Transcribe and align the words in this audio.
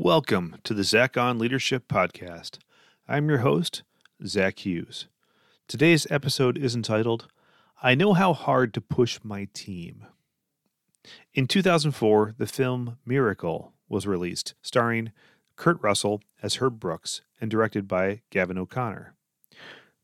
Welcome 0.00 0.58
to 0.62 0.74
the 0.74 0.84
Zach 0.84 1.16
on 1.16 1.40
Leadership 1.40 1.88
Podcast. 1.88 2.58
I'm 3.08 3.28
your 3.28 3.38
host, 3.38 3.82
Zach 4.24 4.64
Hughes. 4.64 5.08
Today's 5.66 6.06
episode 6.08 6.56
is 6.56 6.76
entitled, 6.76 7.26
I 7.82 7.96
Know 7.96 8.12
How 8.12 8.32
Hard 8.32 8.72
to 8.74 8.80
Push 8.80 9.18
My 9.24 9.48
Team. 9.54 10.06
In 11.34 11.48
2004, 11.48 12.36
the 12.38 12.46
film 12.46 12.98
Miracle 13.04 13.72
was 13.88 14.06
released, 14.06 14.54
starring 14.62 15.10
Kurt 15.56 15.82
Russell 15.82 16.22
as 16.44 16.54
Herb 16.54 16.78
Brooks 16.78 17.22
and 17.40 17.50
directed 17.50 17.88
by 17.88 18.20
Gavin 18.30 18.56
O'Connor. 18.56 19.16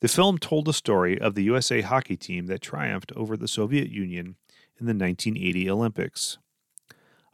The 0.00 0.08
film 0.08 0.38
told 0.38 0.64
the 0.64 0.72
story 0.72 1.20
of 1.20 1.36
the 1.36 1.44
USA 1.44 1.82
hockey 1.82 2.16
team 2.16 2.46
that 2.46 2.62
triumphed 2.62 3.12
over 3.12 3.36
the 3.36 3.46
Soviet 3.46 3.90
Union 3.90 4.34
in 4.76 4.86
the 4.86 4.92
1980 4.92 5.70
Olympics. 5.70 6.38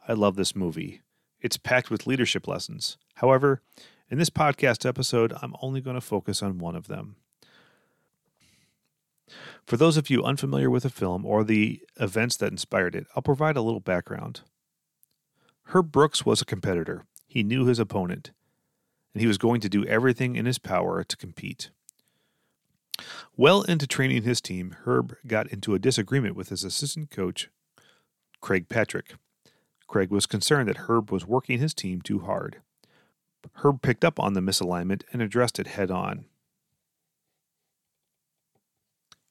I 0.07 0.13
love 0.13 0.35
this 0.35 0.55
movie. 0.55 1.01
It's 1.41 1.57
packed 1.57 1.89
with 1.89 2.05
leadership 2.05 2.47
lessons. 2.47 2.97
However, 3.15 3.61
in 4.09 4.19
this 4.19 4.29
podcast 4.29 4.85
episode, 4.87 5.33
I'm 5.41 5.55
only 5.61 5.81
going 5.81 5.95
to 5.95 6.01
focus 6.01 6.43
on 6.43 6.59
one 6.59 6.75
of 6.75 6.87
them. 6.87 7.15
For 9.65 9.77
those 9.77 9.97
of 9.97 10.09
you 10.09 10.23
unfamiliar 10.23 10.69
with 10.69 10.83
the 10.83 10.89
film 10.89 11.25
or 11.25 11.43
the 11.43 11.81
events 11.99 12.37
that 12.37 12.51
inspired 12.51 12.95
it, 12.95 13.07
I'll 13.15 13.23
provide 13.23 13.57
a 13.57 13.61
little 13.61 13.79
background. 13.79 14.41
Herb 15.65 15.91
Brooks 15.91 16.25
was 16.25 16.41
a 16.41 16.45
competitor. 16.45 17.05
He 17.27 17.43
knew 17.43 17.65
his 17.65 17.79
opponent, 17.79 18.31
and 19.13 19.21
he 19.21 19.27
was 19.27 19.37
going 19.37 19.61
to 19.61 19.69
do 19.69 19.85
everything 19.85 20.35
in 20.35 20.45
his 20.45 20.59
power 20.59 21.03
to 21.03 21.17
compete. 21.17 21.69
Well 23.37 23.61
into 23.63 23.87
training 23.87 24.23
his 24.23 24.41
team, 24.41 24.75
Herb 24.83 25.15
got 25.25 25.47
into 25.47 25.73
a 25.73 25.79
disagreement 25.79 26.35
with 26.35 26.49
his 26.49 26.63
assistant 26.63 27.09
coach, 27.09 27.49
Craig 28.41 28.67
Patrick. 28.67 29.15
Craig 29.91 30.09
was 30.09 30.25
concerned 30.25 30.69
that 30.69 30.87
Herb 30.87 31.11
was 31.11 31.27
working 31.27 31.59
his 31.59 31.73
team 31.73 31.99
too 31.99 32.19
hard. 32.19 32.61
Herb 33.55 33.81
picked 33.81 34.05
up 34.05 34.21
on 34.21 34.31
the 34.31 34.39
misalignment 34.39 35.03
and 35.11 35.21
addressed 35.21 35.59
it 35.59 35.67
head 35.67 35.91
on. 35.91 36.23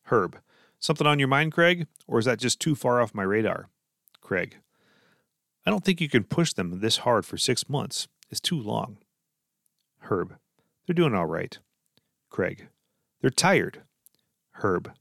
Herb, 0.09 0.39
something 0.79 1.07
on 1.07 1.19
your 1.19 1.29
mind, 1.29 1.53
Craig? 1.53 1.87
Or 2.07 2.19
is 2.19 2.27
that 2.27 2.39
just 2.39 2.61
too 2.61 2.75
far 2.75 3.01
off 3.01 3.15
my 3.15 3.23
radar? 3.23 3.71
Craig, 4.21 4.59
I 5.65 5.71
don't 5.71 5.83
think 5.83 5.99
you 5.99 6.11
can 6.11 6.25
push 6.25 6.53
them 6.53 6.81
this 6.81 6.99
hard 6.99 7.25
for 7.25 7.39
six 7.39 7.67
months. 7.71 8.07
It's 8.29 8.39
too 8.39 8.61
long. 8.61 8.99
Herb, 10.01 10.37
they're 10.85 10.93
doing 10.93 11.15
all 11.15 11.25
right. 11.25 11.59
Craig, 12.29 12.69
they're 13.23 13.31
tired. 13.31 13.81
Herb, 14.57 14.93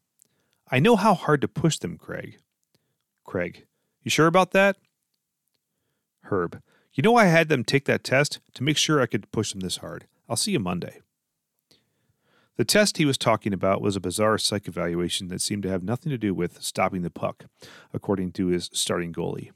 I 0.72 0.80
know 0.80 0.95
how 0.95 1.16
hard 1.16 1.41
to 1.41 1.50
push 1.50 1.80
them, 1.80 1.97
Craig. 1.97 2.38
Craig, 3.25 3.66
you 4.03 4.09
sure 4.09 4.28
about 4.28 4.52
that? 4.52 4.78
Herb, 6.23 6.62
you 6.94 7.02
know 7.02 7.16
I 7.16 7.25
had 7.25 7.50
them 7.50 7.64
take 7.64 7.86
that 7.86 8.03
test 8.03 8.39
to 8.53 8.64
make 8.64 8.78
sure 8.78 9.02
I 9.02 9.06
could 9.06 9.31
push 9.31 9.52
them 9.52 9.62
this 9.62 9.78
hard. 9.78 10.06
I'll 10.28 10.36
see 10.36 10.52
you 10.52 10.59
Monday. 10.59 11.02
The 12.58 12.66
test 12.66 12.98
he 12.98 13.06
was 13.06 13.17
talking 13.17 13.53
about 13.53 13.81
was 13.81 13.95
a 13.95 14.02
bizarre 14.02 14.38
psych 14.38 14.67
evaluation 14.67 15.30
that 15.30 15.42
seemed 15.42 15.64
to 15.64 15.70
have 15.70 15.81
nothing 15.81 16.09
to 16.09 16.17
do 16.17 16.34
with 16.34 16.62
stopping 16.62 17.03
the 17.03 17.09
puck, 17.09 17.45
according 17.94 18.34
to 18.34 18.47
his 18.47 18.70
starting 18.73 19.14
goalie. 19.14 19.52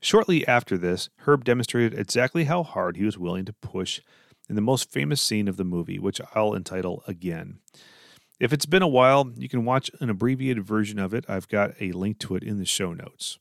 Shortly 0.00 0.46
after 0.48 0.78
this, 0.78 1.10
Herb 1.26 1.44
demonstrated 1.44 1.92
exactly 1.92 2.44
how 2.44 2.62
hard 2.62 2.96
he 2.96 3.04
was 3.04 3.18
willing 3.18 3.44
to 3.44 3.52
push 3.52 4.00
in 4.48 4.54
the 4.54 4.62
most 4.62 4.90
famous 4.90 5.20
scene 5.20 5.46
of 5.46 5.58
the 5.58 5.64
movie, 5.64 5.98
which 5.98 6.20
I'll 6.34 6.54
entitle 6.54 7.02
Again. 7.06 7.58
If 8.40 8.52
it's 8.52 8.66
been 8.66 8.82
a 8.82 8.88
while, 8.88 9.30
you 9.36 9.48
can 9.48 9.64
watch 9.64 9.90
an 10.00 10.08
abbreviated 10.08 10.64
version 10.64 10.98
of 10.98 11.12
it. 11.12 11.24
I've 11.28 11.48
got 11.48 11.72
a 11.80 11.92
link 11.92 12.18
to 12.20 12.36
it 12.36 12.42
in 12.42 12.58
the 12.58 12.64
show 12.64 12.92
notes 12.92 13.38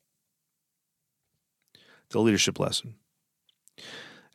the 2.16 2.22
leadership 2.22 2.62
lesson. 2.62 2.96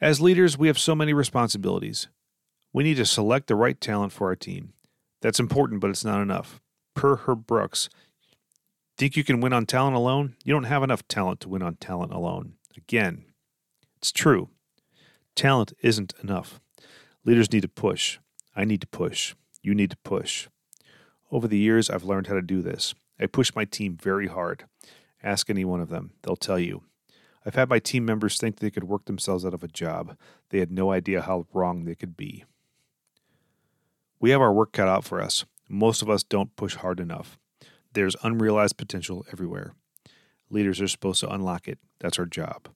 As 0.03 0.20
leaders, 0.20 0.59
we 0.59 0.67
have 0.67 0.78
so 0.78 0.95
many 0.95 1.14
responsibilities. 1.14 2.09
We 2.75 2.84
need 2.84 2.98
to 2.98 3.06
select 3.06 3.47
the 3.47 3.56
right 3.56 3.81
talent 3.81 4.12
for 4.12 4.27
our 4.28 4.37
team. 4.37 4.75
That's 5.22 5.41
important, 5.41 5.81
but 5.81 5.89
it's 5.89 6.05
not 6.05 6.20
enough. 6.20 6.61
Per 6.95 7.16
Herb 7.16 7.47
Brooks, 7.47 7.88
think 8.99 9.16
you 9.16 9.25
can 9.25 9.41
win 9.41 9.55
on 9.55 9.65
talent 9.65 9.97
alone? 9.97 10.37
You 10.44 10.53
don't 10.53 10.65
have 10.65 10.82
enough 10.82 11.09
talent 11.09 11.41
to 11.41 11.49
win 11.49 11.62
on 11.62 11.77
talent 11.77 12.12
alone. 12.12 12.53
Again, 12.77 13.25
it's 13.97 14.12
true. 14.12 14.50
Talent 15.34 15.72
isn't 15.81 16.12
enough. 16.22 16.60
Leaders 17.25 17.50
need 17.50 17.62
to 17.62 17.69
push. 17.69 18.19
I 18.55 18.66
need 18.66 18.82
to 18.82 18.87
push. 18.88 19.34
You 19.62 19.75
need 19.75 19.91
to 19.91 19.97
push. 20.05 20.49
Over 21.32 21.49
the 21.49 21.56
years, 21.56 21.88
I've 21.88 22.05
learned 22.05 22.26
how 22.26 22.34
to 22.34 22.43
do 22.43 22.60
this. 22.60 22.94
I 23.19 23.25
push 23.25 23.55
my 23.55 23.65
team 23.65 23.97
very 23.97 24.26
hard. 24.26 24.65
Ask 25.22 25.49
any 25.49 25.65
one 25.65 25.81
of 25.81 25.88
them, 25.88 26.12
they'll 26.22 26.37
tell 26.37 26.59
you. 26.59 26.82
I've 27.45 27.55
had 27.55 27.71
my 27.71 27.78
team 27.78 28.05
members 28.05 28.37
think 28.37 28.59
they 28.59 28.71
could 28.71 28.84
work 28.84 29.06
themselves 29.06 29.45
out 29.45 29.55
of 29.55 29.65
a 29.65 29.69
job. 29.69 30.17
They 30.51 30.59
had 30.59 30.71
no 30.71 30.93
idea 30.93 31.23
how 31.23 31.47
wrong 31.53 31.84
they 31.84 31.95
could 31.95 32.17
be. 32.17 32.45
We 34.21 34.31
have 34.31 34.43
our 34.43 34.53
work 34.53 34.73
cut 34.73 34.89
out 34.89 35.05
for 35.05 35.21
us. 35.21 35.47
Most 35.69 36.03
of 36.03 36.11
us 36.11 36.23
don't 36.23 36.55
push 36.56 36.75
hard 36.77 37.00
enough. 37.00 37.39
There's 37.93 38.17
unrealized 38.23 38.77
potential 38.77 39.25
everywhere. 39.33 39.75
Leaders 40.50 40.81
are 40.81 40.89
supposed 40.89 41.21
to 41.21 41.33
unlock 41.33 41.69
it. 41.69 41.79
That's 42.00 42.19
our 42.19 42.27
job. 42.27 42.69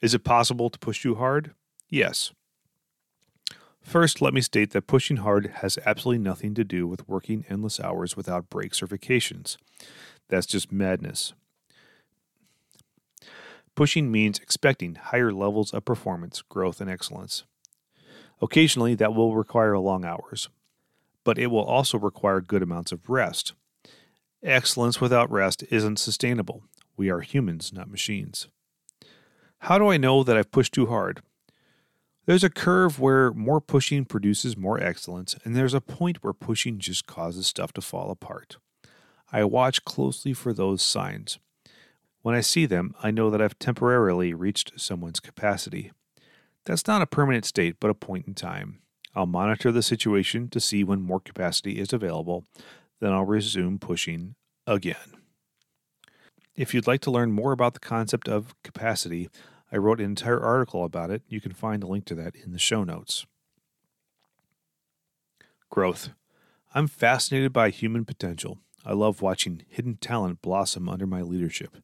Is 0.00 0.14
it 0.14 0.24
possible 0.24 0.70
to 0.70 0.78
push 0.78 1.02
too 1.02 1.14
hard? 1.14 1.52
Yes. 1.88 2.32
First, 3.80 4.20
let 4.20 4.34
me 4.34 4.42
state 4.42 4.72
that 4.72 4.86
pushing 4.86 5.18
hard 5.18 5.46
has 5.56 5.78
absolutely 5.86 6.22
nothing 6.22 6.54
to 6.54 6.64
do 6.64 6.86
with 6.86 7.08
working 7.08 7.44
endless 7.48 7.80
hours 7.80 8.16
without 8.16 8.50
breaks 8.50 8.82
or 8.82 8.86
vacations. 8.86 9.56
That's 10.28 10.46
just 10.46 10.70
madness. 10.70 11.32
Pushing 13.78 14.10
means 14.10 14.40
expecting 14.40 14.96
higher 14.96 15.32
levels 15.32 15.72
of 15.72 15.84
performance, 15.84 16.42
growth, 16.42 16.80
and 16.80 16.90
excellence. 16.90 17.44
Occasionally, 18.42 18.96
that 18.96 19.14
will 19.14 19.36
require 19.36 19.78
long 19.78 20.04
hours, 20.04 20.48
but 21.22 21.38
it 21.38 21.46
will 21.46 21.62
also 21.62 21.96
require 21.96 22.40
good 22.40 22.60
amounts 22.60 22.90
of 22.90 23.08
rest. 23.08 23.52
Excellence 24.42 25.00
without 25.00 25.30
rest 25.30 25.62
isn't 25.70 26.00
sustainable. 26.00 26.64
We 26.96 27.08
are 27.08 27.20
humans, 27.20 27.72
not 27.72 27.88
machines. 27.88 28.48
How 29.60 29.78
do 29.78 29.86
I 29.86 29.96
know 29.96 30.24
that 30.24 30.36
I've 30.36 30.50
pushed 30.50 30.74
too 30.74 30.86
hard? 30.86 31.22
There's 32.26 32.42
a 32.42 32.50
curve 32.50 32.98
where 32.98 33.30
more 33.32 33.60
pushing 33.60 34.04
produces 34.06 34.56
more 34.56 34.82
excellence, 34.82 35.36
and 35.44 35.54
there's 35.54 35.72
a 35.72 35.80
point 35.80 36.24
where 36.24 36.32
pushing 36.32 36.80
just 36.80 37.06
causes 37.06 37.46
stuff 37.46 37.72
to 37.74 37.80
fall 37.80 38.10
apart. 38.10 38.56
I 39.30 39.44
watch 39.44 39.84
closely 39.84 40.32
for 40.32 40.52
those 40.52 40.82
signs. 40.82 41.38
When 42.22 42.34
I 42.34 42.40
see 42.40 42.66
them, 42.66 42.94
I 43.02 43.10
know 43.10 43.30
that 43.30 43.40
I've 43.40 43.58
temporarily 43.58 44.34
reached 44.34 44.78
someone's 44.78 45.20
capacity. 45.20 45.92
That's 46.64 46.86
not 46.86 47.02
a 47.02 47.06
permanent 47.06 47.44
state, 47.44 47.76
but 47.80 47.90
a 47.90 47.94
point 47.94 48.26
in 48.26 48.34
time. 48.34 48.80
I'll 49.14 49.26
monitor 49.26 49.72
the 49.72 49.82
situation 49.82 50.48
to 50.50 50.60
see 50.60 50.84
when 50.84 51.00
more 51.00 51.20
capacity 51.20 51.78
is 51.78 51.92
available, 51.92 52.44
then 53.00 53.12
I'll 53.12 53.24
resume 53.24 53.78
pushing 53.78 54.34
again. 54.66 54.96
If 56.54 56.74
you'd 56.74 56.86
like 56.86 57.00
to 57.02 57.10
learn 57.10 57.32
more 57.32 57.52
about 57.52 57.74
the 57.74 57.80
concept 57.80 58.28
of 58.28 58.54
capacity, 58.64 59.28
I 59.70 59.76
wrote 59.76 60.00
an 60.00 60.06
entire 60.06 60.40
article 60.40 60.84
about 60.84 61.10
it. 61.10 61.22
You 61.28 61.40
can 61.40 61.52
find 61.52 61.82
a 61.82 61.86
link 61.86 62.04
to 62.06 62.14
that 62.16 62.34
in 62.34 62.52
the 62.52 62.58
show 62.58 62.84
notes. 62.84 63.26
Growth. 65.70 66.10
I'm 66.74 66.88
fascinated 66.88 67.52
by 67.52 67.70
human 67.70 68.04
potential. 68.04 68.58
I 68.88 68.92
love 68.94 69.20
watching 69.20 69.64
hidden 69.68 69.96
talent 69.96 70.40
blossom 70.40 70.88
under 70.88 71.06
my 71.06 71.20
leadership. 71.20 71.76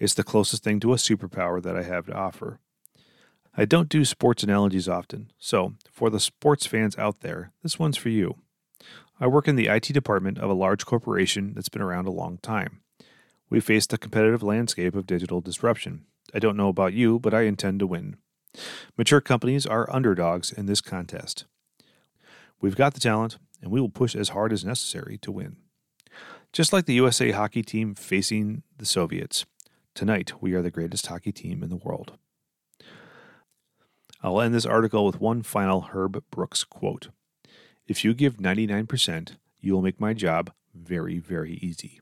It's 0.00 0.14
the 0.14 0.24
closest 0.24 0.64
thing 0.64 0.80
to 0.80 0.92
a 0.92 0.96
superpower 0.96 1.62
that 1.62 1.76
I 1.76 1.84
have 1.84 2.06
to 2.06 2.12
offer. 2.12 2.58
I 3.56 3.64
don't 3.64 3.88
do 3.88 4.04
sports 4.04 4.42
analogies 4.42 4.88
often, 4.88 5.30
so 5.38 5.74
for 5.92 6.10
the 6.10 6.18
sports 6.18 6.66
fans 6.66 6.98
out 6.98 7.20
there, 7.20 7.52
this 7.62 7.78
one's 7.78 7.96
for 7.96 8.08
you. 8.08 8.34
I 9.20 9.28
work 9.28 9.46
in 9.46 9.54
the 9.54 9.68
IT 9.68 9.92
department 9.92 10.38
of 10.38 10.50
a 10.50 10.54
large 10.54 10.84
corporation 10.84 11.52
that's 11.54 11.68
been 11.68 11.82
around 11.82 12.08
a 12.08 12.12
long 12.12 12.38
time. 12.38 12.80
We 13.48 13.60
face 13.60 13.86
the 13.86 13.96
competitive 13.96 14.42
landscape 14.42 14.96
of 14.96 15.06
digital 15.06 15.40
disruption. 15.40 16.04
I 16.34 16.40
don't 16.40 16.56
know 16.56 16.68
about 16.68 16.94
you, 16.94 17.20
but 17.20 17.32
I 17.32 17.42
intend 17.42 17.78
to 17.78 17.86
win. 17.86 18.16
Mature 18.98 19.20
companies 19.20 19.66
are 19.66 19.92
underdogs 19.94 20.50
in 20.50 20.66
this 20.66 20.80
contest. 20.80 21.44
We've 22.60 22.76
got 22.76 22.94
the 22.94 23.00
talent, 23.00 23.38
and 23.62 23.70
we 23.70 23.80
will 23.80 23.88
push 23.88 24.16
as 24.16 24.30
hard 24.30 24.52
as 24.52 24.64
necessary 24.64 25.16
to 25.18 25.30
win. 25.30 25.56
Just 26.52 26.72
like 26.72 26.86
the 26.86 26.94
USA 26.94 27.30
hockey 27.30 27.62
team 27.62 27.94
facing 27.94 28.64
the 28.76 28.84
Soviets, 28.84 29.46
tonight 29.94 30.32
we 30.40 30.52
are 30.52 30.62
the 30.62 30.70
greatest 30.70 31.06
hockey 31.06 31.30
team 31.30 31.62
in 31.62 31.70
the 31.70 31.76
world. 31.76 32.18
I'll 34.20 34.40
end 34.40 34.52
this 34.52 34.66
article 34.66 35.06
with 35.06 35.20
one 35.20 35.42
final 35.42 35.82
Herb 35.92 36.24
Brooks 36.30 36.64
quote 36.64 37.08
If 37.86 38.04
you 38.04 38.14
give 38.14 38.38
99%, 38.38 39.36
you 39.60 39.72
will 39.72 39.82
make 39.82 40.00
my 40.00 40.12
job 40.12 40.52
very, 40.74 41.20
very 41.20 41.54
easy. 41.62 42.00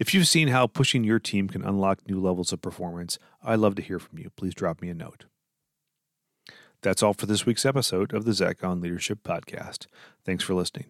If 0.00 0.12
you've 0.12 0.26
seen 0.26 0.48
how 0.48 0.66
pushing 0.66 1.04
your 1.04 1.20
team 1.20 1.48
can 1.48 1.62
unlock 1.62 2.08
new 2.08 2.20
levels 2.20 2.52
of 2.52 2.60
performance, 2.60 3.20
I'd 3.40 3.60
love 3.60 3.76
to 3.76 3.82
hear 3.82 4.00
from 4.00 4.18
you. 4.18 4.30
Please 4.30 4.54
drop 4.54 4.82
me 4.82 4.88
a 4.88 4.94
note. 4.94 5.26
That's 6.82 7.04
all 7.04 7.14
for 7.14 7.26
this 7.26 7.46
week's 7.46 7.64
episode 7.64 8.12
of 8.12 8.24
the 8.24 8.32
Zach 8.32 8.64
on 8.64 8.80
Leadership 8.80 9.22
Podcast. 9.22 9.86
Thanks 10.24 10.42
for 10.42 10.54
listening. 10.54 10.86